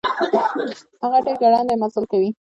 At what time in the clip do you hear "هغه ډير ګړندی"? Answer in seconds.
1.03-1.75